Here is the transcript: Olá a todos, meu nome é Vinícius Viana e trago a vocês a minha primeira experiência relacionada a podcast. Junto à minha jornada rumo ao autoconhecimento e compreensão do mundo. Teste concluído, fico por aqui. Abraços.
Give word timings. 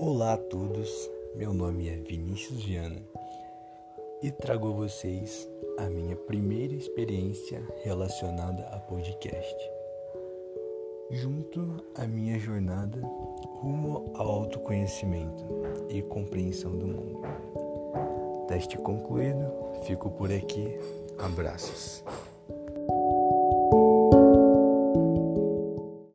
Olá 0.00 0.34
a 0.34 0.36
todos, 0.36 1.10
meu 1.34 1.52
nome 1.52 1.88
é 1.88 1.96
Vinícius 1.96 2.62
Viana 2.62 3.02
e 4.22 4.30
trago 4.30 4.68
a 4.68 4.70
vocês 4.70 5.48
a 5.76 5.90
minha 5.90 6.14
primeira 6.14 6.72
experiência 6.72 7.60
relacionada 7.82 8.62
a 8.68 8.78
podcast. 8.78 9.56
Junto 11.10 11.82
à 11.96 12.06
minha 12.06 12.38
jornada 12.38 13.00
rumo 13.60 14.12
ao 14.14 14.28
autoconhecimento 14.28 15.44
e 15.88 16.00
compreensão 16.00 16.78
do 16.78 16.86
mundo. 16.86 17.22
Teste 18.46 18.78
concluído, 18.78 19.52
fico 19.82 20.12
por 20.12 20.30
aqui. 20.30 20.78
Abraços. 21.18 22.04